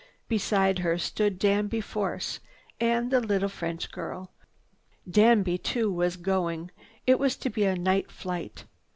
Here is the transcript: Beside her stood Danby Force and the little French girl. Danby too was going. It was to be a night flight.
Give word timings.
Beside 0.27 0.79
her 0.79 0.97
stood 0.97 1.37
Danby 1.37 1.79
Force 1.79 2.39
and 2.79 3.11
the 3.11 3.19
little 3.19 3.47
French 3.47 3.91
girl. 3.91 4.31
Danby 5.07 5.59
too 5.59 5.91
was 5.93 6.17
going. 6.17 6.71
It 7.05 7.19
was 7.19 7.37
to 7.37 7.51
be 7.51 7.65
a 7.65 7.75
night 7.75 8.09
flight. 8.09 8.65